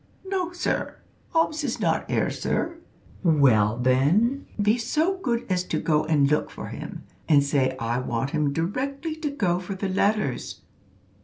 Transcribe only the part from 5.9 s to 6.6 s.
and look